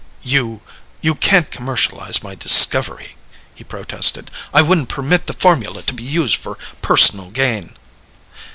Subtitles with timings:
[0.23, 0.61] "You...
[1.01, 3.17] you can't commercialize my discovery,"
[3.53, 4.31] he protested.
[4.51, 7.75] "I wouldn't permit the formula to be used for personal gain."